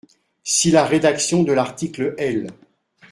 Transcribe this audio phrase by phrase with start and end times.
[0.43, 2.47] Si la rédaction de l’article L.